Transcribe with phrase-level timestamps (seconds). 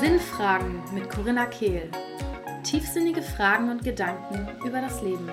[0.00, 1.88] Sinnfragen mit Corinna Kehl.
[2.64, 5.30] Tiefsinnige Fragen und Gedanken über das Leben.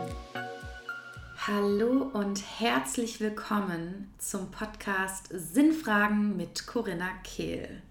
[1.47, 7.81] Hallo und herzlich willkommen zum Podcast Sinnfragen mit Corinna Kehl.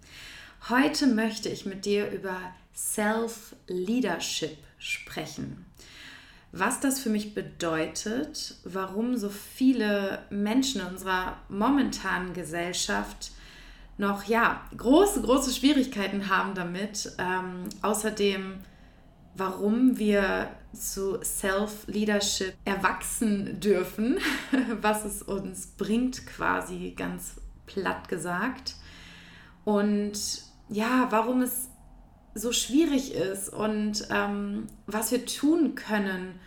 [0.68, 2.36] Heute möchte ich mit dir über
[2.76, 5.66] Self-Leadership sprechen.
[6.52, 13.32] Was das für mich bedeutet, warum so viele Menschen in unserer momentanen Gesellschaft
[13.98, 17.12] noch ja große, große Schwierigkeiten haben damit.
[17.18, 18.60] Ähm, außerdem,
[19.34, 24.18] warum wir zu Self-Leadership erwachsen dürfen,
[24.80, 27.34] was es uns bringt, quasi ganz
[27.66, 28.76] platt gesagt.
[29.64, 31.68] Und ja, warum es
[32.38, 36.38] so schwierig ist und ähm, was wir tun können,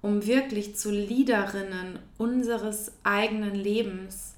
[0.00, 4.36] um wirklich zu Leaderinnen unseres eigenen Lebens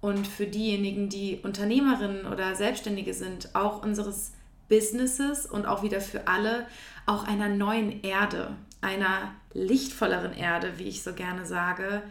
[0.00, 4.32] und für diejenigen, die Unternehmerinnen oder Selbstständige sind, auch unseres
[4.68, 6.66] Businesses und auch wieder für alle,
[7.06, 12.02] auch einer neuen Erde, einer lichtvolleren Erde, wie ich so gerne sage,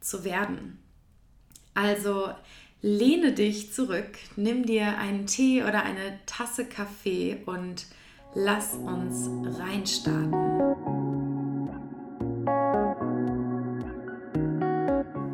[0.00, 0.78] zu werden.
[1.74, 2.30] Also
[2.82, 7.86] lehne dich zurück, nimm dir einen Tee oder eine Tasse Kaffee und
[8.34, 10.32] lass uns reinstarten.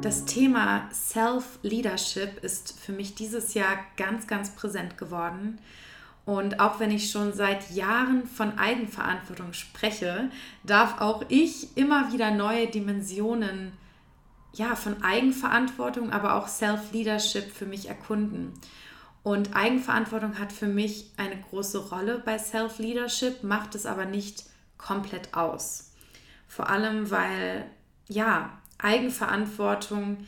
[0.03, 5.59] Das Thema Self-Leadership ist für mich dieses Jahr ganz, ganz präsent geworden.
[6.27, 10.31] Und auch wenn ich schon seit Jahren von Eigenverantwortung spreche,
[10.65, 13.73] darf auch ich immer wieder neue Dimensionen
[14.55, 18.53] ja, von Eigenverantwortung, aber auch Self-Leadership für mich erkunden.
[19.23, 24.45] Und Eigenverantwortung hat für mich eine große Rolle bei Self-Leadership, macht es aber nicht
[24.79, 25.93] komplett aus.
[26.47, 27.67] Vor allem, weil
[28.09, 30.19] ja, Eigenverantwortung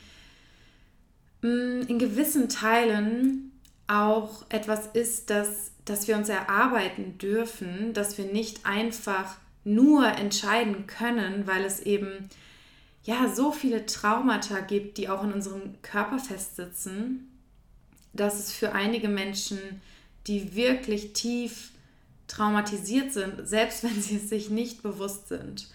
[1.40, 3.52] mm, in gewissen Teilen
[3.86, 10.86] auch etwas ist, das, das wir uns erarbeiten dürfen, dass wir nicht einfach nur entscheiden
[10.86, 12.28] können, weil es eben
[13.02, 17.30] ja so viele Traumata gibt, die auch in unserem Körper festsitzen,
[18.12, 19.58] dass es für einige Menschen,
[20.26, 21.70] die wirklich tief
[22.26, 25.68] traumatisiert sind, selbst wenn sie es sich nicht bewusst sind,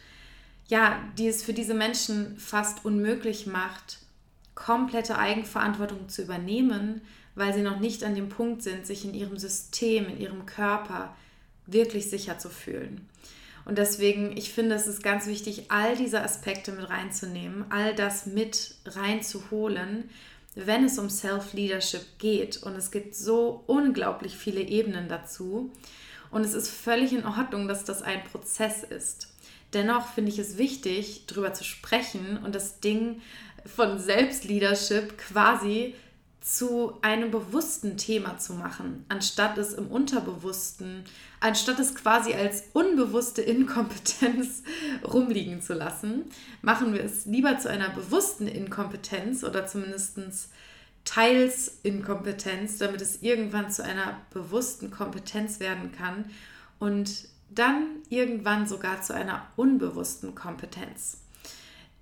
[0.67, 3.99] ja, die es für diese Menschen fast unmöglich macht,
[4.55, 7.01] komplette Eigenverantwortung zu übernehmen,
[7.35, 11.15] weil sie noch nicht an dem Punkt sind, sich in ihrem System, in ihrem Körper
[11.67, 13.07] wirklich sicher zu fühlen.
[13.65, 18.27] Und deswegen, ich finde, es ist ganz wichtig, all diese Aspekte mit reinzunehmen, all das
[18.27, 20.09] mit reinzuholen,
[20.53, 22.57] wenn es um Self-Leadership geht.
[22.57, 25.71] Und es gibt so unglaublich viele Ebenen dazu.
[26.31, 29.29] Und es ist völlig in Ordnung, dass das ein Prozess ist.
[29.73, 33.21] Dennoch finde ich es wichtig, darüber zu sprechen und das Ding
[33.65, 35.95] von Selbstleadership quasi
[36.45, 41.03] zu einem bewussten Thema zu machen, anstatt es im Unterbewussten,
[41.39, 44.61] anstatt es quasi als unbewusste Inkompetenz
[45.03, 46.25] rumliegen zu lassen,
[46.61, 50.19] machen wir es lieber zu einer bewussten Inkompetenz oder zumindest
[51.03, 56.25] teils Inkompetenz, damit es irgendwann zu einer bewussten Kompetenz werden kann
[56.77, 61.24] und dann irgendwann sogar zu einer unbewussten Kompetenz.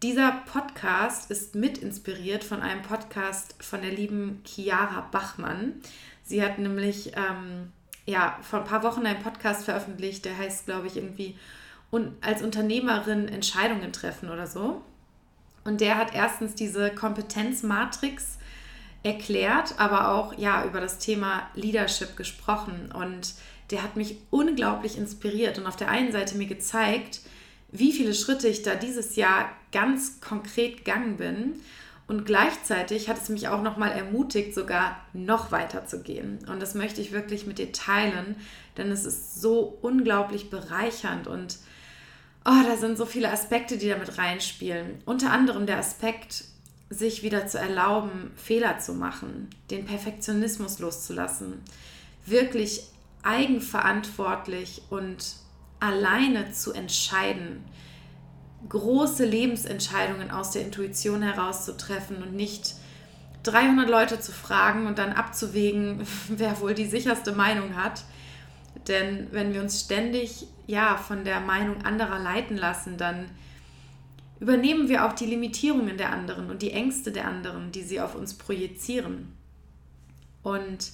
[0.03, 5.75] Dieser Podcast ist mit inspiriert von einem Podcast von der lieben Chiara Bachmann.
[6.23, 7.71] Sie hat nämlich ähm,
[8.05, 11.37] ja, vor ein paar Wochen einen Podcast veröffentlicht, der heißt, glaube ich, irgendwie
[11.89, 14.81] un als Unternehmerin Entscheidungen treffen oder so.
[15.63, 18.39] Und der hat erstens diese Kompetenzmatrix
[19.03, 22.91] erklärt, aber auch ja über das Thema Leadership gesprochen.
[22.91, 23.35] Und
[23.71, 27.21] der hat mich unglaublich inspiriert und auf der einen Seite mir gezeigt,
[27.73, 31.55] wie viele Schritte ich da dieses Jahr ganz konkret gegangen bin.
[32.05, 36.39] Und gleichzeitig hat es mich auch nochmal ermutigt, sogar noch weiter zu gehen.
[36.47, 38.35] Und das möchte ich wirklich mit dir teilen,
[38.77, 41.57] denn es ist so unglaublich bereichernd und
[42.45, 45.01] oh, da sind so viele Aspekte, die damit reinspielen.
[45.05, 46.43] Unter anderem der Aspekt,
[46.89, 51.61] sich wieder zu erlauben, Fehler zu machen, den Perfektionismus loszulassen,
[52.25, 52.83] wirklich
[53.23, 55.37] eigenverantwortlich und
[55.83, 57.61] alleine zu entscheiden,
[58.69, 62.75] große Lebensentscheidungen aus der Intuition heraus zu treffen und nicht
[63.43, 68.05] 300 Leute zu fragen und dann abzuwägen, wer wohl die sicherste Meinung hat.
[68.87, 73.29] Denn wenn wir uns ständig ja von der Meinung anderer leiten lassen, dann
[74.39, 78.15] übernehmen wir auch die Limitierungen der anderen und die Ängste der anderen, die sie auf
[78.15, 79.33] uns projizieren.
[80.41, 80.93] Und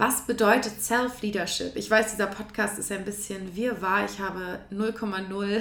[0.00, 1.76] was bedeutet Self-Leadership?
[1.76, 4.06] Ich weiß, dieser Podcast ist ein bisschen wirrwarr.
[4.06, 5.60] Ich habe 0,0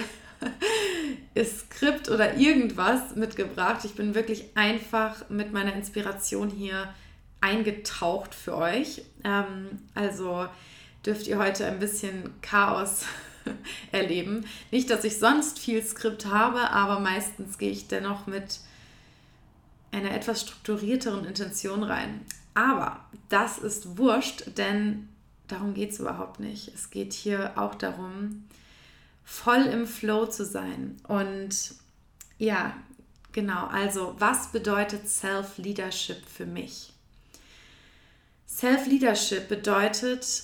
[1.43, 3.83] Skript oder irgendwas mitgebracht.
[3.83, 6.93] Ich bin wirklich einfach mit meiner Inspiration hier
[7.41, 9.01] eingetaucht für euch.
[9.25, 10.47] Ähm, also
[11.05, 13.03] dürft ihr heute ein bisschen Chaos
[13.91, 14.45] erleben.
[14.71, 18.61] Nicht, dass ich sonst viel Skript habe, aber meistens gehe ich dennoch mit
[19.91, 22.21] einer etwas strukturierteren Intention rein.
[22.59, 25.07] Aber das ist wurscht, denn
[25.47, 26.67] darum geht es überhaupt nicht.
[26.75, 28.43] Es geht hier auch darum,
[29.23, 30.97] voll im Flow zu sein.
[31.07, 31.75] Und
[32.37, 32.75] ja,
[33.31, 36.91] genau, also was bedeutet Self-Leadership für mich?
[38.45, 40.43] Self-Leadership bedeutet,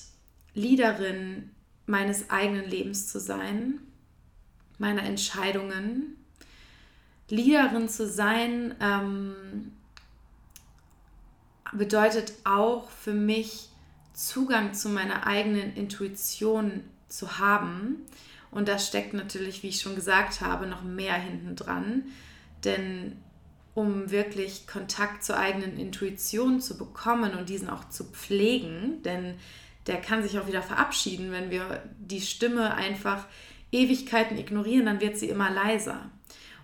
[0.54, 1.52] Leaderin
[1.86, 3.82] meines eigenen Lebens zu sein,
[4.78, 6.16] meiner Entscheidungen,
[7.28, 9.74] Leaderin zu sein, ähm,
[11.78, 13.70] bedeutet auch für mich
[14.14, 18.06] Zugang zu meiner eigenen Intuition zu haben.
[18.52, 22.04] Und da steckt natürlich, wie ich schon gesagt habe, noch mehr hinten dran.
[22.64, 23.18] Denn
[23.74, 29.36] um wirklich Kontakt zur eigenen Intuition zu bekommen und diesen auch zu pflegen, denn
[29.86, 33.26] der kann sich auch wieder verabschieden, wenn wir die Stimme einfach
[33.72, 36.10] Ewigkeiten ignorieren, dann wird sie immer leiser.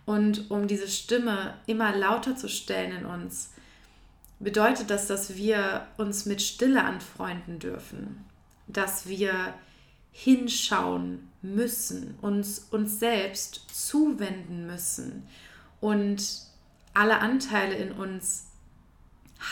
[0.06, 3.52] Und um diese Stimme immer lauter zu stellen in uns,
[4.43, 8.25] bedeutet das, dass wir uns mit Stille anfreunden dürfen,
[8.67, 9.53] dass wir
[10.11, 15.23] hinschauen müssen, uns uns selbst zuwenden müssen
[15.79, 16.23] und
[16.93, 18.47] alle Anteile in uns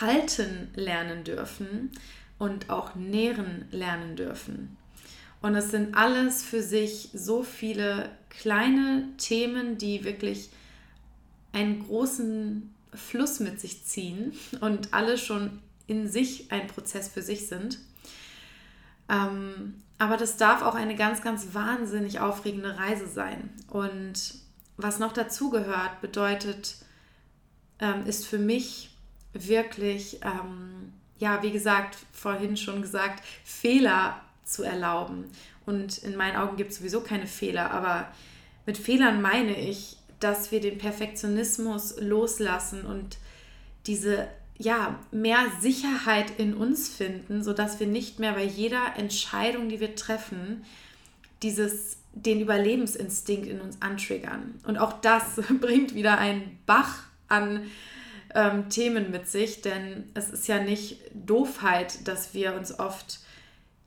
[0.00, 1.90] halten lernen dürfen
[2.38, 4.76] und auch nähren lernen dürfen.
[5.42, 10.50] Und es sind alles für sich so viele kleine Themen, die wirklich
[11.52, 17.48] einen großen Fluss mit sich ziehen und alle schon in sich ein Prozess für sich
[17.48, 17.78] sind.
[19.08, 23.50] Ähm, aber das darf auch eine ganz, ganz wahnsinnig aufregende Reise sein.
[23.68, 24.34] Und
[24.76, 26.76] was noch dazu gehört, bedeutet,
[27.80, 28.90] ähm, ist für mich
[29.32, 35.24] wirklich, ähm, ja, wie gesagt, vorhin schon gesagt, Fehler zu erlauben.
[35.66, 38.08] Und in meinen Augen gibt es sowieso keine Fehler, aber
[38.66, 43.18] mit Fehlern meine ich, dass wir den Perfektionismus loslassen und
[43.86, 44.28] diese
[44.60, 49.94] ja, mehr Sicherheit in uns finden, sodass wir nicht mehr bei jeder Entscheidung, die wir
[49.96, 50.64] treffen,
[51.42, 54.60] dieses, den Überlebensinstinkt in uns antriggern.
[54.66, 57.70] Und auch das bringt wieder einen Bach an
[58.34, 63.20] ähm, Themen mit sich, denn es ist ja nicht Doofheit, dass wir uns oft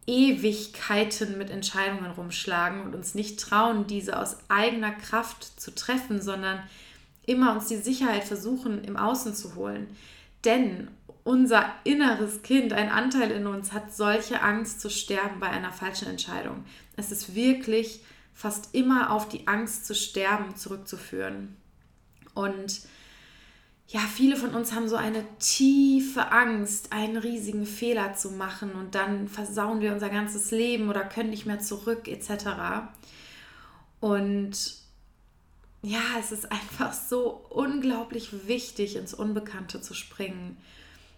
[0.06, 6.62] Ewigkeiten mit Entscheidungen rumschlagen und uns nicht trauen, diese aus eigener Kraft zu treffen, sondern
[7.26, 9.88] immer uns die Sicherheit versuchen, im Außen zu holen.
[10.44, 10.90] Denn
[11.24, 16.10] unser inneres Kind, ein Anteil in uns, hat solche Angst zu sterben bei einer falschen
[16.10, 16.66] Entscheidung.
[16.98, 18.02] Es ist wirklich
[18.34, 21.56] fast immer auf die Angst zu sterben zurückzuführen.
[22.34, 22.82] Und
[23.88, 28.96] ja, viele von uns haben so eine tiefe Angst, einen riesigen Fehler zu machen und
[28.96, 32.46] dann versauen wir unser ganzes Leben oder können nicht mehr zurück etc.
[34.00, 34.76] Und
[35.82, 40.58] ja, es ist einfach so unglaublich wichtig, ins Unbekannte zu springen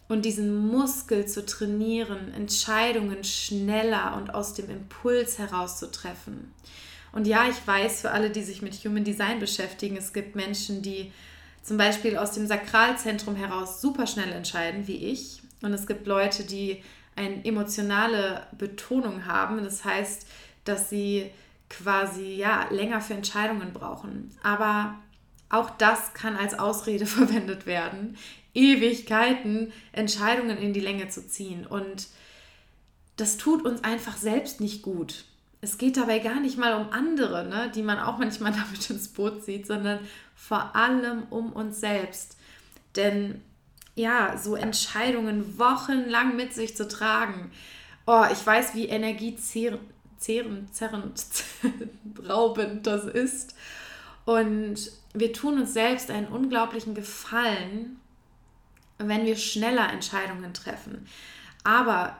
[0.08, 6.54] und diesen Muskel zu trainieren, Entscheidungen schneller und aus dem Impuls heraus zu treffen.
[7.12, 10.82] Und ja, ich weiß, für alle, die sich mit Human Design beschäftigen, es gibt Menschen,
[10.82, 11.12] die
[11.66, 15.42] zum Beispiel aus dem Sakralzentrum heraus super schnell entscheiden, wie ich.
[15.64, 16.84] Und es gibt Leute, die
[17.16, 19.64] eine emotionale Betonung haben.
[19.64, 20.28] Das heißt,
[20.64, 21.32] dass sie
[21.68, 24.30] quasi ja länger für Entscheidungen brauchen.
[24.44, 24.94] Aber
[25.50, 28.16] auch das kann als Ausrede verwendet werden,
[28.54, 31.66] Ewigkeiten Entscheidungen in die Länge zu ziehen.
[31.66, 32.08] Und
[33.18, 35.26] das tut uns einfach selbst nicht gut.
[35.62, 39.08] Es geht dabei gar nicht mal um andere, ne, die man auch manchmal damit ins
[39.08, 40.00] Boot zieht, sondern
[40.36, 42.38] vor allem um uns selbst.
[42.96, 43.42] Denn
[43.96, 47.52] ja, so Entscheidungen wochenlang mit sich zu tragen,
[48.06, 49.82] oh, ich weiß, wie energiezehrend,
[50.20, 51.24] zerrend,
[52.28, 53.56] raubend das ist.
[54.26, 58.00] Und wir tun uns selbst einen unglaublichen Gefallen,
[58.98, 61.08] wenn wir schneller Entscheidungen treffen.
[61.64, 62.18] Aber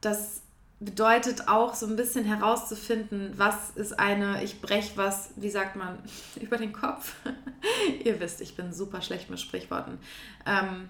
[0.00, 0.41] das
[0.84, 5.98] bedeutet auch so ein bisschen herauszufinden, was ist eine, ich breche was, wie sagt man,
[6.40, 7.14] über den Kopf.
[8.04, 9.98] Ihr wisst, ich bin super schlecht mit Sprichworten.
[10.46, 10.88] Ähm,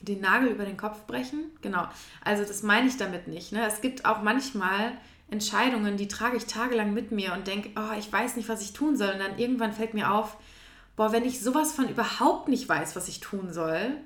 [0.00, 1.88] den Nagel über den Kopf brechen, genau.
[2.22, 3.52] Also das meine ich damit nicht.
[3.52, 3.66] Ne?
[3.66, 4.92] Es gibt auch manchmal
[5.30, 8.72] Entscheidungen, die trage ich tagelang mit mir und denke, oh, ich weiß nicht, was ich
[8.72, 9.10] tun soll.
[9.12, 10.36] Und dann irgendwann fällt mir auf,
[10.96, 13.96] boah, wenn ich sowas von überhaupt nicht weiß, was ich tun soll,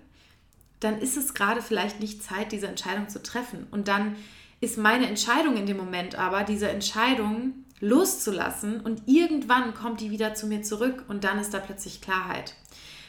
[0.80, 3.66] dann ist es gerade vielleicht nicht Zeit, diese Entscheidung zu treffen.
[3.72, 4.14] Und dann
[4.60, 10.34] ist meine Entscheidung in dem Moment aber, diese Entscheidung loszulassen und irgendwann kommt die wieder
[10.34, 12.54] zu mir zurück und dann ist da plötzlich Klarheit.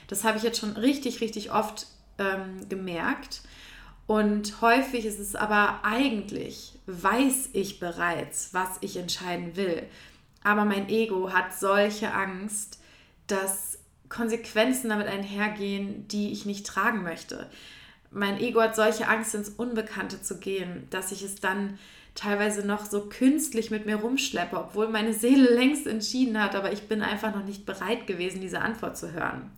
[0.08, 1.88] Das habe ich jetzt schon richtig, richtig oft
[2.18, 3.41] ähm, gemerkt.
[4.06, 9.84] Und häufig ist es aber eigentlich, weiß ich bereits, was ich entscheiden will.
[10.44, 12.79] Aber mein Ego hat solche Angst,
[13.27, 13.77] dass
[14.10, 17.48] Konsequenzen damit einhergehen, die ich nicht tragen möchte.
[18.12, 21.78] Mein Ego hat solche Angst, ins Unbekannte zu gehen, dass ich es dann
[22.16, 26.88] teilweise noch so künstlich mit mir rumschleppe, obwohl meine Seele längst entschieden hat, aber ich
[26.88, 29.51] bin einfach noch nicht bereit gewesen, diese Antwort zu hören.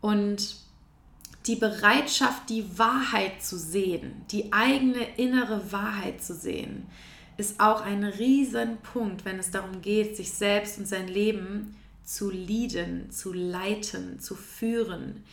[0.00, 0.56] Und
[1.46, 6.86] die Bereitschaft, die Wahrheit zu sehen, die eigene innere Wahrheit zu sehen,
[7.38, 13.10] ist auch ein Riesenpunkt, wenn es darum geht, sich selbst und sein Leben zu leaden,
[13.10, 15.24] zu leiten, zu führen.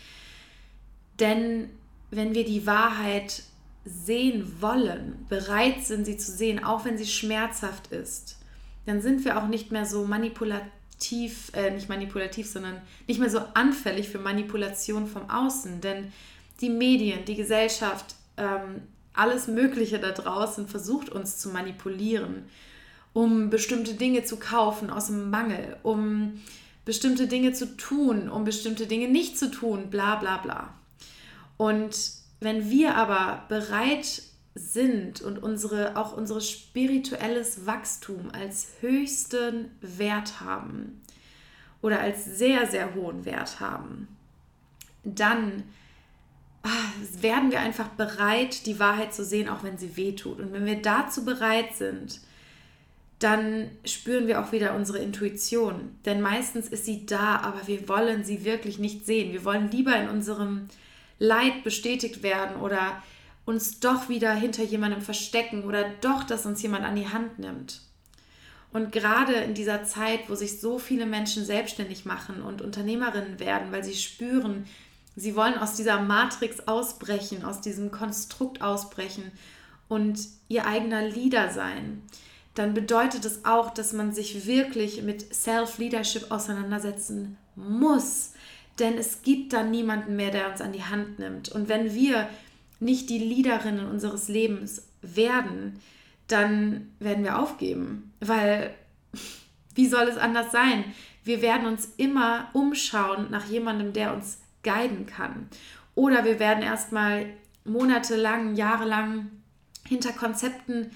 [1.20, 1.70] Denn
[2.12, 3.44] wenn wir die Wahrheit
[3.86, 8.38] sehen wollen, bereit sind, sie zu sehen, auch wenn sie schmerzhaft ist,
[8.86, 13.40] dann sind wir auch nicht mehr so manipulativ, äh, nicht manipulativ, sondern nicht mehr so
[13.54, 15.82] anfällig für Manipulation vom Außen.
[15.82, 16.12] Denn
[16.62, 18.82] die Medien, die Gesellschaft, ähm,
[19.14, 22.46] alles Mögliche da draußen versucht uns zu manipulieren,
[23.14, 26.40] um bestimmte Dinge zu kaufen aus dem Mangel, um
[26.86, 30.77] bestimmte Dinge zu tun, um bestimmte Dinge nicht zu tun, bla bla bla.
[31.58, 31.98] Und
[32.40, 34.22] wenn wir aber bereit
[34.54, 41.02] sind und unsere, auch unser spirituelles Wachstum als höchsten Wert haben
[41.82, 44.08] oder als sehr, sehr hohen Wert haben,
[45.04, 45.64] dann
[46.64, 46.70] ah,
[47.22, 50.40] werden wir einfach bereit, die Wahrheit zu sehen, auch wenn sie weh tut.
[50.40, 52.20] Und wenn wir dazu bereit sind,
[53.20, 55.96] dann spüren wir auch wieder unsere Intuition.
[56.06, 59.34] Denn meistens ist sie da, aber wir wollen sie wirklich nicht sehen.
[59.34, 60.68] Wir wollen lieber in unserem
[61.20, 63.02] Leid bestätigt werden oder
[63.46, 67.82] uns doch wieder hinter jemandem verstecken oder doch, dass uns jemand an die Hand nimmt.
[68.74, 73.72] Und gerade in dieser Zeit, wo sich so viele Menschen selbstständig machen und Unternehmerinnen werden,
[73.72, 74.66] weil sie spüren,
[75.16, 79.32] sie wollen aus dieser Matrix ausbrechen, aus diesem Konstrukt ausbrechen
[79.88, 80.20] und
[80.50, 82.04] ihr eigener Leader sein,
[82.54, 88.34] dann bedeutet es auch, dass man sich wirklich mit Self-Leadership auseinandersetzen muss.
[88.80, 91.50] Denn es gibt dann niemanden mehr, der uns an die Hand nimmt.
[91.50, 92.30] Und wenn wir
[92.80, 95.80] nicht die Leaderinnen unseres Lebens werden,
[96.28, 98.14] dann werden wir aufgeben.
[98.20, 98.74] Weil,
[99.76, 100.84] wie soll es anders sein?
[101.24, 105.50] Wir werden uns immer umschauen nach jemandem, der uns guiden kann.
[105.96, 107.26] Oder wir werden erstmal
[107.66, 109.32] monatelang, jahrelang
[109.86, 110.92] hinter Konzepten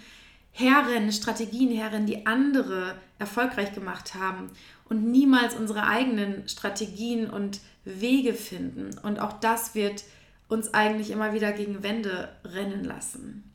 [0.52, 4.52] herrennen, Strategien herrennen, die andere erfolgreich gemacht haben
[4.92, 8.98] und niemals unsere eigenen Strategien und Wege finden.
[8.98, 10.04] Und auch das wird
[10.50, 13.50] uns eigentlich immer wieder gegen Wände rennen lassen.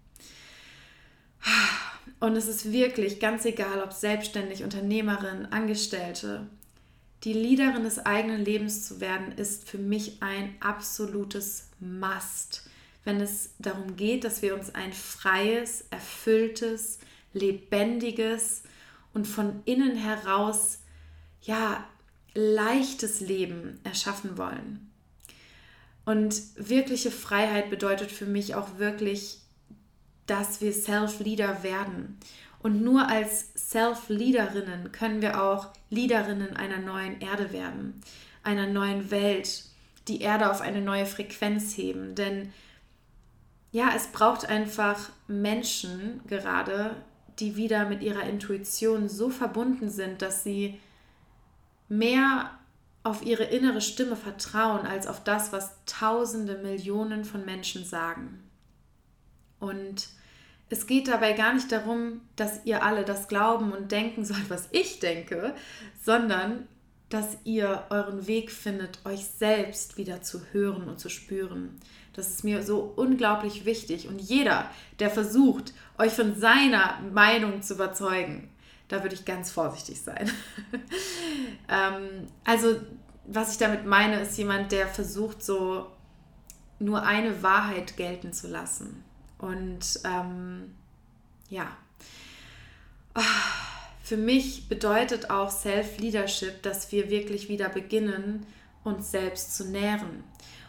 [2.21, 6.47] Und es ist wirklich ganz egal, ob selbstständig, Unternehmerin, Angestellte.
[7.25, 12.67] Die Leaderin des eigenen Lebens zu werden, ist für mich ein absolutes Must,
[13.05, 16.99] wenn es darum geht, dass wir uns ein freies, erfülltes,
[17.35, 18.63] lebendiges
[19.13, 20.79] und von innen heraus
[21.47, 21.85] ja
[22.35, 24.91] leichtes Leben erschaffen wollen.
[26.05, 29.41] Und wirkliche Freiheit bedeutet für mich auch wirklich,
[30.27, 32.19] dass wir Self-Leader werden.
[32.63, 38.01] Und nur als Self-Leaderinnen können wir auch Leaderinnen einer neuen Erde werden,
[38.43, 39.65] einer neuen Welt,
[40.09, 42.15] die Erde auf eine neue Frequenz heben.
[42.15, 42.53] Denn
[43.73, 46.97] ja, es braucht einfach Menschen gerade,
[47.39, 50.81] die wieder mit ihrer Intuition so verbunden sind, dass sie
[51.89, 52.51] mehr
[53.03, 58.43] auf ihre innere Stimme vertrauen als auf das, was tausende Millionen von Menschen sagen.
[59.61, 60.09] Und
[60.69, 64.69] es geht dabei gar nicht darum, dass ihr alle das glauben und denken sollt, was
[64.73, 65.55] ich denke,
[66.03, 66.67] sondern
[67.09, 71.79] dass ihr euren Weg findet, euch selbst wieder zu hören und zu spüren.
[72.15, 74.09] Das ist mir so unglaublich wichtig.
[74.09, 78.51] Und jeder, der versucht, euch von seiner Meinung zu überzeugen,
[78.89, 80.31] da würde ich ganz vorsichtig sein.
[81.69, 82.81] ähm, also,
[83.27, 85.91] was ich damit meine, ist jemand, der versucht, so
[86.79, 89.03] nur eine Wahrheit gelten zu lassen.
[89.39, 90.75] Und ähm,
[91.49, 91.77] ja,
[94.03, 98.47] für mich bedeutet auch Self-Leadership, dass wir wirklich wieder beginnen,
[98.85, 100.23] uns selbst zu nähren.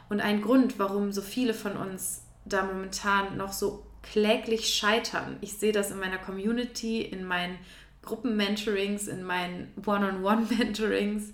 [0.09, 5.53] Und ein Grund, warum so viele von uns da momentan noch so kläglich scheitern, ich
[5.53, 7.59] sehe das in meiner Community, in meinen
[8.07, 11.33] Gruppenmentorings, in meinen One-on-One-Mentorings.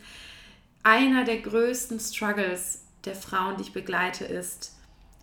[0.84, 4.76] Einer der größten Struggles der Frauen, die ich begleite, ist,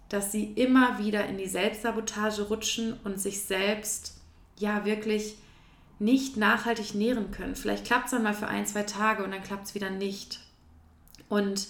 [0.09, 4.21] dass sie immer wieder in die Selbstsabotage rutschen und sich selbst
[4.59, 5.37] ja wirklich
[5.99, 7.57] nicht nachhaltig nähren können.
[7.57, 10.41] Vielleicht klappt es dann mal für ein, zwei Tage und dann klappt es wieder nicht.
[11.29, 11.69] Und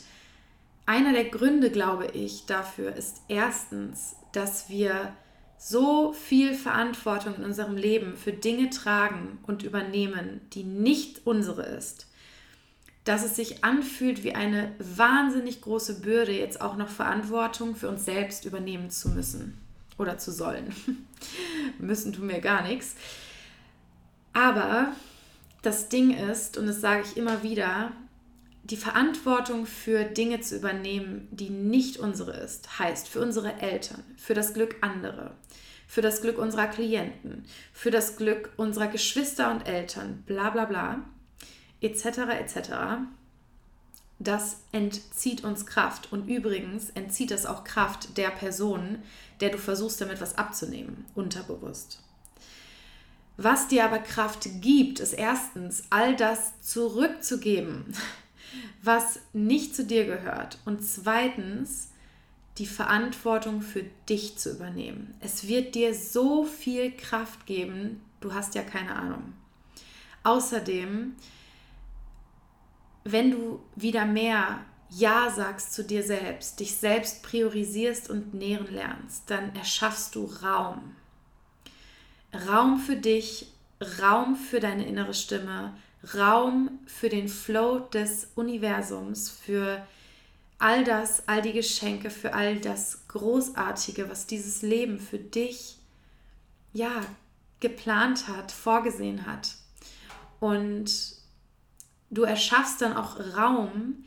[0.86, 5.12] einer der Gründe, glaube ich, dafür ist erstens, dass wir
[5.62, 12.06] so viel Verantwortung in unserem Leben für Dinge tragen und übernehmen, die nicht unsere ist,
[13.04, 18.06] dass es sich anfühlt wie eine wahnsinnig große Bürde, jetzt auch noch Verantwortung für uns
[18.06, 19.60] selbst übernehmen zu müssen
[19.98, 20.74] oder zu sollen.
[21.78, 22.94] müssen tun wir gar nichts.
[24.32, 24.92] Aber
[25.60, 27.92] das Ding ist, und das sage ich immer wieder,
[28.62, 34.34] die Verantwortung für Dinge zu übernehmen, die nicht unsere ist, heißt für unsere Eltern, für
[34.34, 35.34] das Glück anderer,
[35.86, 41.04] für das Glück unserer Klienten, für das Glück unserer Geschwister und Eltern, bla bla bla,
[41.80, 42.04] etc.
[42.38, 42.70] etc.
[44.18, 46.12] Das entzieht uns Kraft.
[46.12, 49.02] Und übrigens entzieht es auch Kraft der Person,
[49.40, 52.02] der du versuchst, damit was abzunehmen, unterbewusst.
[53.38, 57.86] Was dir aber Kraft gibt, ist erstens, all das zurückzugeben,
[58.82, 60.58] was nicht zu dir gehört.
[60.64, 61.90] Und zweitens,
[62.58, 65.14] die Verantwortung für dich zu übernehmen.
[65.20, 69.32] Es wird dir so viel Kraft geben, du hast ja keine Ahnung.
[70.24, 71.14] Außerdem,
[73.04, 79.30] wenn du wieder mehr Ja sagst zu dir selbst, dich selbst priorisierst und nähren lernst,
[79.30, 80.96] dann erschaffst du Raum.
[82.46, 83.52] Raum für dich,
[84.02, 85.74] Raum für deine innere Stimme,
[86.14, 89.86] Raum für den Flow des Universums, für
[90.58, 95.78] all das, all die Geschenke, für all das Großartige, was dieses Leben für dich
[96.72, 97.02] ja
[97.60, 99.56] geplant hat, vorgesehen hat.
[100.38, 100.90] Und
[102.10, 104.04] du erschaffst dann auch Raum,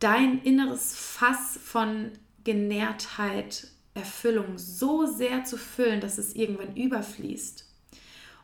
[0.00, 2.10] dein inneres Fass von
[2.44, 7.66] Genährtheit, Erfüllung so sehr zu füllen, dass es irgendwann überfließt.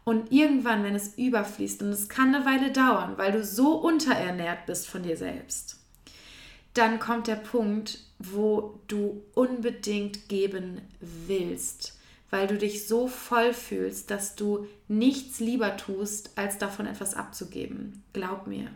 [0.09, 4.65] Und irgendwann, wenn es überfließt, und es kann eine Weile dauern, weil du so unterernährt
[4.65, 5.77] bist von dir selbst,
[6.73, 11.99] dann kommt der Punkt, wo du unbedingt geben willst,
[12.31, 18.03] weil du dich so voll fühlst, dass du nichts lieber tust, als davon etwas abzugeben.
[18.15, 18.71] Glaub mir.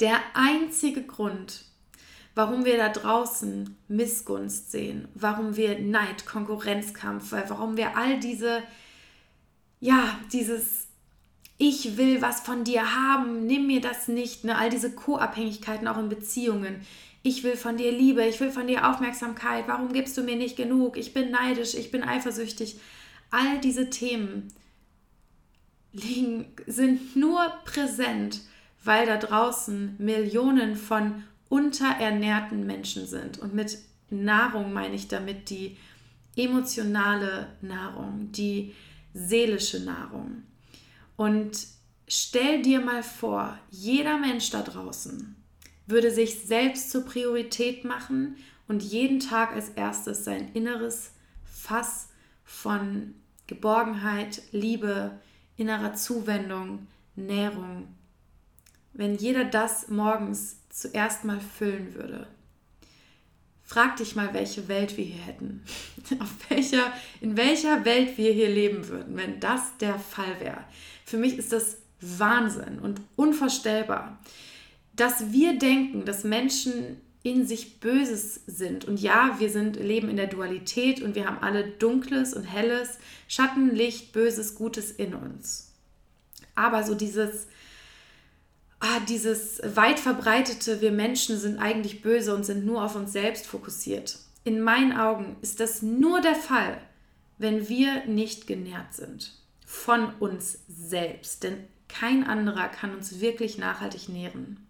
[0.00, 1.64] Der einzige Grund,
[2.34, 8.64] warum wir da draußen Missgunst sehen, warum wir Neid, Konkurrenzkampf, warum wir all diese
[9.80, 10.88] ja, dieses
[11.58, 14.56] ich will was von dir haben, nimm mir das nicht, ne?
[14.56, 16.80] all diese Co-Abhängigkeiten auch in Beziehungen.
[17.24, 20.56] Ich will von dir Liebe, ich will von dir Aufmerksamkeit, warum gibst du mir nicht
[20.56, 20.96] genug?
[20.96, 22.78] Ich bin neidisch, ich bin eifersüchtig.
[23.32, 24.52] All diese Themen
[25.92, 28.40] liegen, sind nur präsent,
[28.84, 33.38] weil da draußen Millionen von unterernährten Menschen sind.
[33.38, 33.78] Und mit
[34.10, 35.76] Nahrung meine ich damit die
[36.36, 38.74] emotionale Nahrung, die
[39.18, 40.42] seelische Nahrung.
[41.16, 41.66] Und
[42.06, 45.34] stell dir mal vor, jeder Mensch da draußen
[45.86, 48.36] würde sich selbst zur Priorität machen
[48.68, 51.12] und jeden Tag als erstes sein inneres
[51.44, 52.10] Fass
[52.44, 53.14] von
[53.46, 55.18] Geborgenheit, Liebe,
[55.56, 57.88] innerer Zuwendung, Nährung.
[58.92, 62.26] Wenn jeder das morgens zuerst mal füllen würde,
[63.68, 65.62] Frag dich mal, welche Welt wir hier hätten.
[66.20, 70.64] Auf welcher, in welcher Welt wir hier leben würden, wenn das der Fall wäre.
[71.04, 74.18] Für mich ist das Wahnsinn und unvorstellbar,
[74.96, 78.86] dass wir denken, dass Menschen in sich Böses sind.
[78.86, 82.98] Und ja, wir sind, leben in der Dualität und wir haben alle Dunkles und Helles,
[83.28, 85.74] Schatten, Licht, Böses, Gutes in uns.
[86.54, 87.48] Aber so dieses
[88.80, 93.46] ah, dieses weit verbreitete, wir Menschen sind eigentlich böse und sind nur auf uns selbst
[93.46, 94.18] fokussiert.
[94.44, 96.80] In meinen Augen ist das nur der Fall,
[97.38, 99.32] wenn wir nicht genährt sind
[99.64, 101.42] von uns selbst.
[101.42, 104.66] Denn kein anderer kann uns wirklich nachhaltig nähren.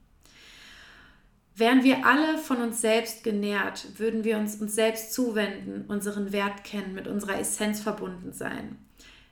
[1.55, 6.63] Wären wir alle von uns selbst genährt, würden wir uns uns selbst zuwenden, unseren Wert
[6.63, 8.77] kennen, mit unserer Essenz verbunden sein.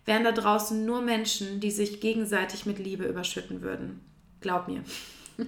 [0.04, 4.00] Wären da draußen nur Menschen, die sich gegenseitig mit Liebe überschütten würden.
[4.46, 4.84] Glaub mir.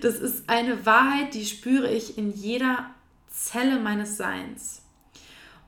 [0.00, 2.90] Das ist eine Wahrheit, die spüre ich in jeder
[3.28, 4.82] Zelle meines Seins.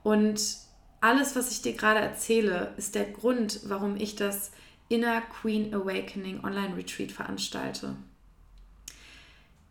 [0.03, 0.57] Und
[1.01, 4.53] alles, was ich dir gerade erzähle, ist der Grund, warum ich das
[4.89, 7.95] Inner Queen Awakening Online Retreat veranstalte.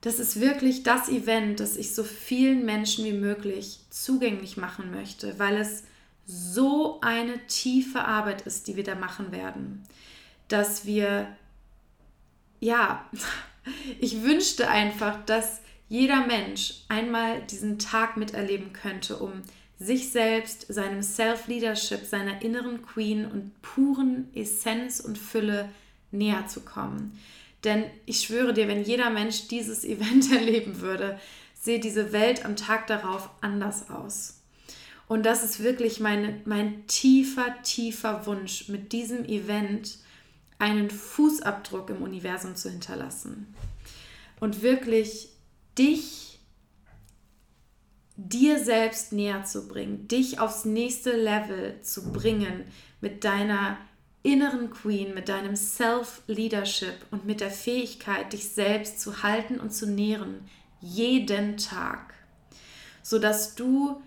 [0.01, 5.37] Das ist wirklich das Event, das ich so vielen Menschen wie möglich zugänglich machen möchte,
[5.39, 5.83] weil es
[6.27, 9.83] so eine tiefe Arbeit ist, die wir da machen werden,
[10.47, 11.27] dass wir
[12.61, 13.05] ja,
[13.99, 19.41] ich wünschte einfach, dass jeder Mensch einmal diesen Tag miterleben könnte, um
[19.77, 25.69] sich selbst, seinem Self-Leadership, seiner inneren Queen und puren Essenz und Fülle
[26.11, 27.19] näher zu kommen.
[27.63, 31.19] Denn ich schwöre dir, wenn jeder Mensch dieses Event erleben würde,
[31.59, 34.41] sehe diese Welt am Tag darauf anders aus.
[35.07, 39.97] Und das ist wirklich mein, mein tiefer, tiefer Wunsch, mit diesem Event
[40.61, 43.53] einen Fußabdruck im Universum zu hinterlassen.
[44.39, 45.29] Und wirklich
[45.77, 46.39] dich,
[48.15, 52.65] dir selbst näher zu bringen, dich aufs nächste Level zu bringen
[53.01, 53.77] mit deiner
[54.21, 59.87] inneren Queen, mit deinem Self-Leadership und mit der Fähigkeit, dich selbst zu halten und zu
[59.87, 60.47] nähren,
[60.79, 62.13] jeden Tag,
[63.01, 63.99] sodass du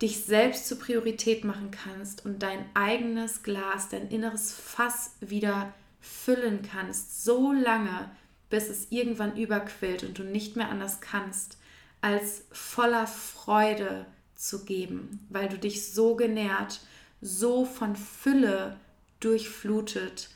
[0.00, 6.62] dich selbst zur Priorität machen kannst und dein eigenes Glas, dein inneres Fass wieder füllen
[6.62, 8.10] kannst, so lange,
[8.48, 11.58] bis es irgendwann überquillt und du nicht mehr anders kannst,
[12.00, 16.80] als voller Freude zu geben, weil du dich so genährt,
[17.20, 18.78] so von Fülle
[19.20, 20.30] durchflutet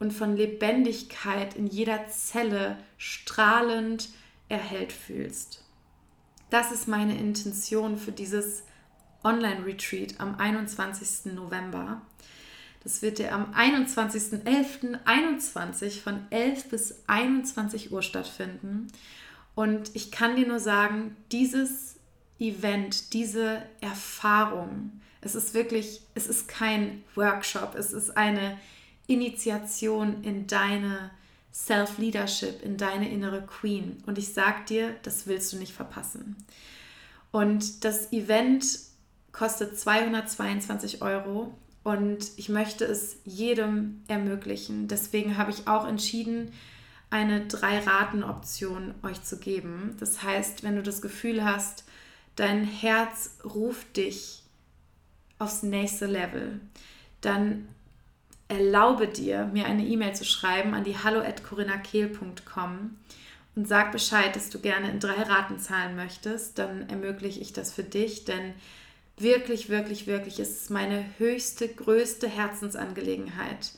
[0.00, 4.08] und von Lebendigkeit in jeder Zelle strahlend
[4.48, 5.62] erhellt fühlst.
[6.50, 8.64] Das ist meine Intention für dieses
[9.24, 11.32] Online-Retreat am 21.
[11.34, 12.02] November.
[12.82, 18.86] Das wird ja am 21.11.21 von 11 bis 21 Uhr stattfinden.
[19.56, 21.96] Und ich kann dir nur sagen, dieses
[22.38, 28.56] Event, diese Erfahrung, es ist wirklich, es ist kein Workshop, es ist eine
[29.08, 31.10] Initiation in deine
[31.52, 34.00] Self-Leadership, in deine innere Queen.
[34.06, 36.36] Und ich sag dir, das willst du nicht verpassen.
[37.32, 38.85] Und das Event
[39.36, 44.88] kostet 222 Euro und ich möchte es jedem ermöglichen.
[44.88, 46.52] Deswegen habe ich auch entschieden,
[47.10, 49.94] eine Drei-Raten-Option euch zu geben.
[50.00, 51.84] Das heißt, wenn du das Gefühl hast,
[52.34, 54.42] dein Herz ruft dich
[55.38, 56.58] aufs nächste Level,
[57.20, 57.68] dann
[58.48, 62.96] erlaube dir, mir eine E-Mail zu schreiben an die hallo@corinnakehl.com
[63.54, 67.72] und sag Bescheid, dass du gerne in drei Raten zahlen möchtest, dann ermögliche ich das
[67.72, 68.54] für dich, denn
[69.16, 73.72] wirklich, wirklich, wirklich ist es meine höchste, größte Herzensangelegenheit,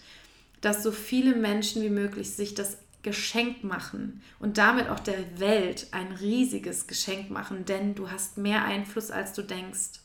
[0.61, 5.87] dass so viele Menschen wie möglich sich das Geschenk machen und damit auch der Welt
[5.93, 10.01] ein riesiges Geschenk machen, denn du hast mehr Einfluss, als du denkst,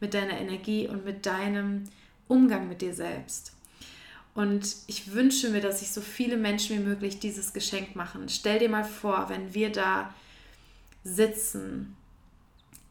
[0.00, 1.84] mit deiner Energie und mit deinem
[2.28, 3.52] Umgang mit dir selbst.
[4.34, 8.28] Und ich wünsche mir, dass sich so viele Menschen wie möglich dieses Geschenk machen.
[8.28, 10.14] Stell dir mal vor, wenn wir da
[11.02, 11.96] sitzen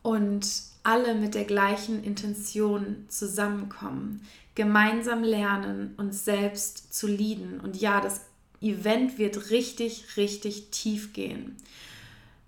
[0.01, 0.45] und
[0.87, 4.21] alle mit der gleichen Intention zusammenkommen,
[4.55, 7.59] gemeinsam lernen, uns selbst zu lieben.
[7.59, 8.21] Und ja, das
[8.61, 11.57] Event wird richtig, richtig tief gehen.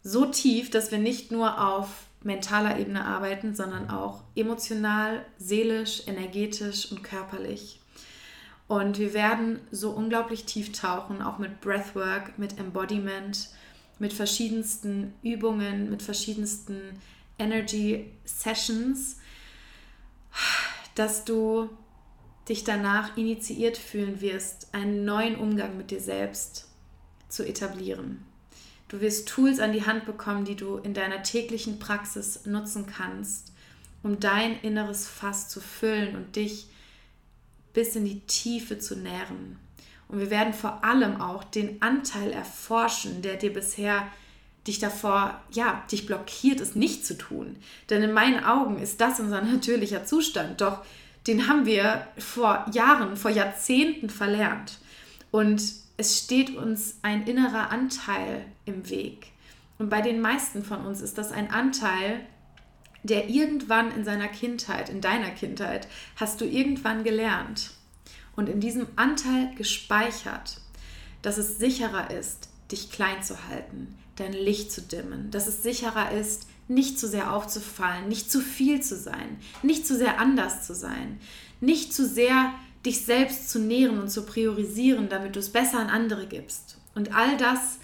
[0.04, 1.89] So tief, dass wir nicht nur auf
[2.23, 7.82] mentaler Ebene arbeiten, sondern auch emotional, seelisch, energetisch und körperlich.
[8.69, 13.49] Und wir werden so unglaublich tief tauchen, auch mit Breathwork, mit Embodiment,
[13.99, 16.80] mit verschiedensten Übungen, mit verschiedensten
[17.39, 19.17] Energy Sessions,
[20.95, 21.69] dass du
[22.47, 26.67] dich danach initiiert fühlen wirst, einen neuen Umgang mit dir selbst
[27.30, 28.25] zu etablieren.
[28.88, 33.54] Du wirst Tools an die Hand bekommen, die du in deiner täglichen Praxis nutzen kannst,
[34.02, 36.67] um dein inneres Fass zu füllen und dich
[37.71, 39.60] bis in die Tiefe zu nähren.
[40.08, 44.12] Und wir werden vor allem auch den Anteil erforschen, der dir bisher
[44.69, 47.58] dich davor, ja, dich blockiert, es nicht zu tun.
[47.89, 50.62] Denn in meinen Augen ist das unser natürlicher Zustand.
[50.62, 50.86] Doch
[51.27, 54.79] den haben wir vor Jahren, vor Jahrzehnten verlernt.
[55.32, 55.62] Und
[55.97, 59.27] es steht uns ein innerer Anteil im Weg.
[59.77, 62.21] Und bei den meisten von uns ist das ein Anteil,
[63.03, 67.71] der irgendwann in seiner Kindheit, in deiner Kindheit, hast du irgendwann gelernt
[68.36, 70.62] und in diesem Anteil gespeichert,
[71.21, 76.12] dass es sicherer ist, dich klein zu halten, dein Licht zu dimmen, dass es sicherer
[76.12, 80.75] ist, nicht zu sehr aufzufallen, nicht zu viel zu sein, nicht zu sehr anders zu
[80.75, 81.19] sein,
[81.62, 82.53] nicht zu sehr
[82.86, 86.77] dich selbst zu nähren und zu priorisieren, damit du es besser an andere gibst.
[86.95, 87.79] Und all das,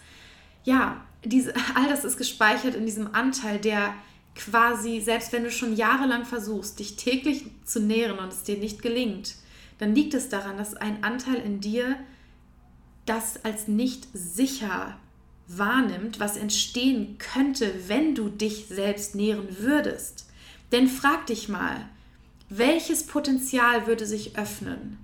[0.64, 3.94] ja, diese, all das ist gespeichert in diesem Anteil, der
[4.36, 8.82] quasi, selbst wenn du schon jahrelang versuchst, dich täglich zu nähren und es dir nicht
[8.82, 9.36] gelingt,
[9.78, 11.98] dann liegt es daran, dass ein Anteil in dir
[13.06, 14.98] das als nicht sicher
[15.48, 20.28] wahrnimmt, was entstehen könnte, wenn du dich selbst nähren würdest.
[20.72, 21.88] Denn frag dich mal,
[22.50, 24.98] welches Potenzial würde sich öffnen,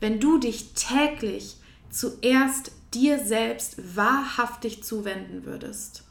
[0.00, 1.56] wenn du dich täglich
[1.90, 6.04] zuerst dir selbst wahrhaftig zuwenden würdest?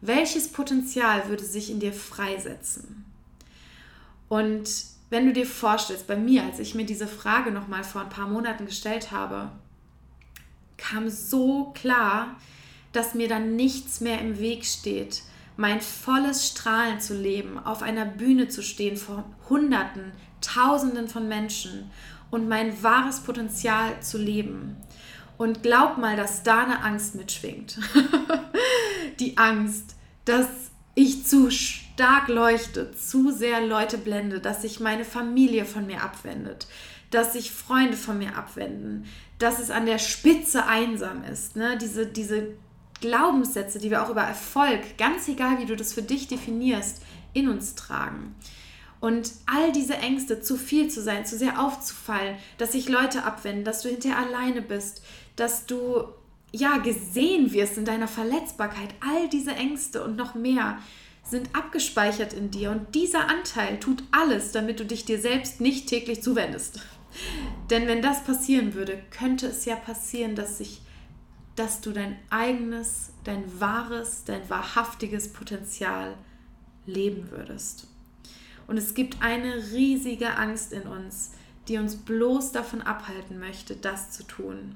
[0.00, 3.04] Welches Potenzial würde sich in dir freisetzen?
[4.28, 4.68] Und
[5.10, 8.08] wenn du dir vorstellst, bei mir, als ich mir diese Frage noch mal vor ein
[8.08, 9.50] paar Monaten gestellt habe,
[10.76, 12.36] kam so klar,
[12.94, 15.22] dass mir dann nichts mehr im Weg steht,
[15.56, 21.90] mein volles Strahlen zu leben, auf einer Bühne zu stehen vor Hunderten, Tausenden von Menschen
[22.30, 24.76] und mein wahres Potenzial zu leben.
[25.36, 27.78] Und glaub mal, dass da eine Angst mitschwingt.
[29.20, 30.46] Die Angst, dass
[30.94, 36.68] ich zu stark leuchte, zu sehr Leute blende, dass sich meine Familie von mir abwendet,
[37.10, 39.06] dass sich Freunde von mir abwenden,
[39.38, 41.56] dass es an der Spitze einsam ist.
[41.56, 41.76] Ne?
[41.80, 42.54] Diese, diese
[43.04, 47.02] Glaubenssätze, die wir auch über Erfolg, ganz egal wie du das für dich definierst,
[47.34, 48.34] in uns tragen.
[48.98, 53.62] Und all diese Ängste, zu viel zu sein, zu sehr aufzufallen, dass sich Leute abwenden,
[53.62, 55.02] dass du hinterher alleine bist,
[55.36, 56.04] dass du
[56.50, 60.78] ja gesehen wirst in deiner Verletzbarkeit, all diese Ängste und noch mehr
[61.22, 65.88] sind abgespeichert in dir und dieser Anteil tut alles, damit du dich dir selbst nicht
[65.88, 66.80] täglich zuwendest.
[67.68, 70.80] Denn wenn das passieren würde, könnte es ja passieren, dass sich
[71.56, 76.16] dass du dein eigenes, dein wahres, dein wahrhaftiges Potenzial
[76.86, 77.86] leben würdest.
[78.66, 81.32] Und es gibt eine riesige Angst in uns,
[81.68, 84.74] die uns bloß davon abhalten möchte, das zu tun.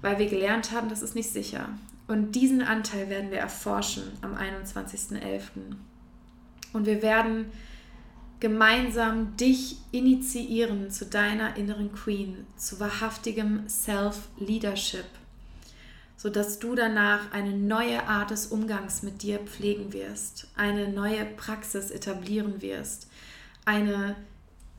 [0.00, 1.68] Weil wir gelernt haben, das ist nicht sicher.
[2.06, 5.40] Und diesen Anteil werden wir erforschen am 21.11.
[6.72, 7.46] Und wir werden
[8.40, 15.06] gemeinsam dich initiieren zu deiner inneren Queen, zu wahrhaftigem Self-Leadership
[16.16, 21.90] sodass du danach eine neue Art des Umgangs mit dir pflegen wirst, eine neue Praxis
[21.90, 23.08] etablieren wirst,
[23.64, 24.16] eine,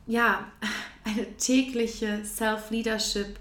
[0.08, 0.52] ja,
[1.04, 3.40] eine tägliche Self-Leadership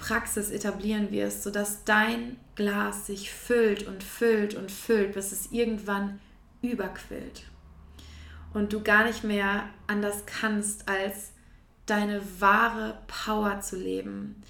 [0.00, 6.18] Praxis etablieren wirst, sodass dein Glas sich füllt und füllt und füllt, bis es irgendwann
[6.62, 7.44] überquillt.
[8.52, 11.32] Und du gar nicht mehr anders kannst, als
[11.86, 14.42] deine wahre Power zu leben,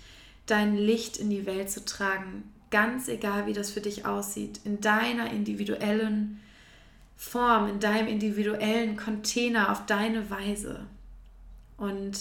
[0.51, 4.81] dein Licht in die Welt zu tragen, ganz egal wie das für dich aussieht, in
[4.81, 6.41] deiner individuellen
[7.17, 10.87] Form, in deinem individuellen Container auf deine Weise.
[11.77, 12.19] Und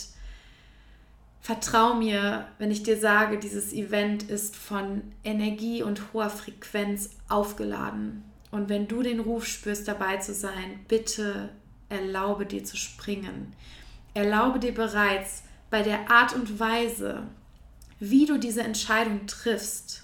[1.41, 8.23] vertrau mir, wenn ich dir sage, dieses Event ist von Energie und hoher Frequenz aufgeladen.
[8.51, 11.49] Und wenn du den Ruf spürst, dabei zu sein, bitte
[11.87, 13.53] erlaube dir zu springen.
[14.13, 17.23] Erlaube dir bereits bei der Art und Weise,
[17.99, 20.03] wie du diese Entscheidung triffst,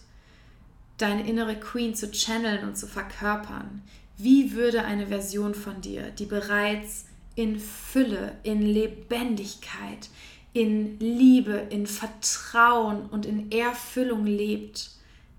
[0.97, 3.81] deine innere Queen zu channeln und zu verkörpern.
[4.17, 7.05] Wie würde eine Version von dir, die bereits
[7.35, 10.09] in Fülle, in Lebendigkeit,
[10.53, 14.91] in Liebe, in Vertrauen und in Erfüllung lebt,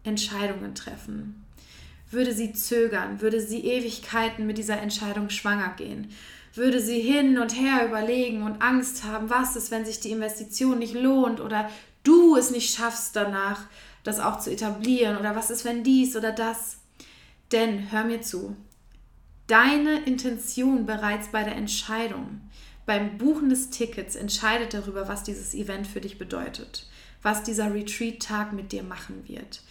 [0.05, 1.43] Entscheidungen treffen?
[2.11, 3.21] Würde sie zögern?
[3.21, 6.11] Würde sie Ewigkeiten mit dieser Entscheidung schwanger gehen?
[6.55, 10.79] Würde sie hin und her überlegen und Angst haben, was ist, wenn sich die Investition
[10.79, 11.69] nicht lohnt oder
[12.07, 13.67] du es nicht schaffst danach,
[14.05, 16.79] das auch zu etablieren oder was ist, wenn dies oder das.
[17.53, 18.57] Denn hör mir zu,
[19.47, 22.41] deine Intention bereits bei der Entscheidung,
[22.87, 26.89] beim Buchen des Tickets entscheidet darüber, was dieses Event für dich bedeutet,
[27.23, 29.63] was dieser Retreat-Tag mit dir machen wird.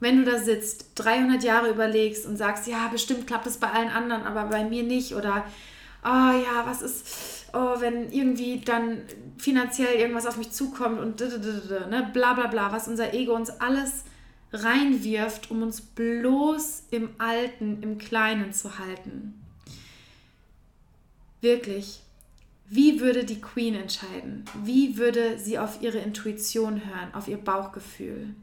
[0.00, 3.88] Wenn du da sitzt, 300 Jahre überlegst und sagst, ja, bestimmt klappt es bei allen
[3.88, 5.44] anderen, aber bei mir nicht oder
[6.04, 9.02] oh ja, was ist, oh, wenn irgendwie dann
[9.38, 14.04] finanziell irgendwas auf mich zukommt und ne, bla bla bla, was unser Ego uns alles
[14.52, 19.34] reinwirft, um uns bloß im Alten, im Kleinen zu halten.
[21.40, 22.00] Wirklich,
[22.68, 24.44] wie würde die Queen entscheiden?
[24.64, 28.34] Wie würde sie auf ihre Intuition hören, auf ihr Bauchgefühl?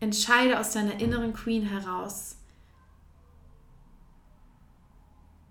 [0.00, 2.36] Entscheide aus deiner inneren Queen heraus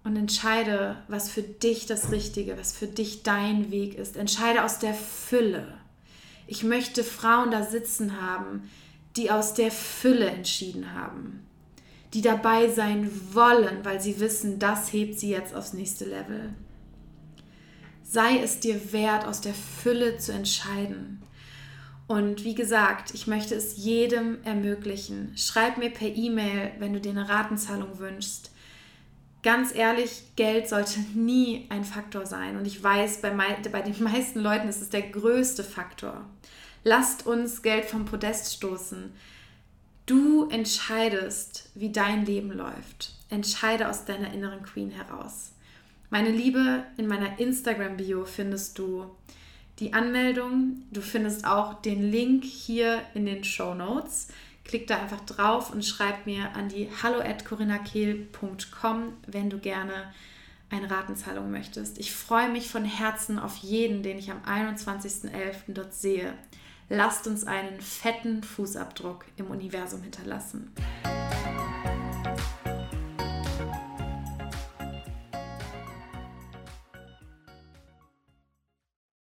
[0.03, 4.17] und entscheide, was für dich das Richtige, was für dich dein Weg ist.
[4.17, 5.67] Entscheide aus der Fülle.
[6.47, 8.69] Ich möchte Frauen da sitzen haben,
[9.15, 11.45] die aus der Fülle entschieden haben,
[12.13, 16.53] die dabei sein wollen, weil sie wissen, das hebt sie jetzt aufs nächste Level.
[18.03, 21.21] Sei es dir wert, aus der Fülle zu entscheiden.
[22.07, 25.31] Und wie gesagt, ich möchte es jedem ermöglichen.
[25.37, 28.51] Schreib mir per E-Mail, wenn du dir eine Ratenzahlung wünschst
[29.43, 32.57] ganz ehrlich, Geld sollte nie ein Faktor sein.
[32.57, 33.31] Und ich weiß, bei,
[33.71, 36.25] bei den meisten Leuten ist es der größte Faktor.
[36.83, 39.11] Lasst uns Geld vom Podest stoßen.
[40.05, 43.13] Du entscheidest, wie dein Leben läuft.
[43.29, 45.51] Entscheide aus deiner inneren Queen heraus.
[46.09, 49.05] Meine Liebe, in meiner Instagram-Bio findest du
[49.79, 50.83] die Anmeldung.
[50.91, 54.27] Du findest auch den Link hier in den Show Notes.
[54.63, 60.13] Klick da einfach drauf und schreib mir an die hallo at corinnakehl.com, wenn du gerne
[60.69, 61.99] eine Ratenzahlung möchtest.
[61.99, 65.73] Ich freue mich von Herzen auf jeden, den ich am 21.11.
[65.73, 66.33] dort sehe.
[66.89, 70.73] Lasst uns einen fetten Fußabdruck im Universum hinterlassen.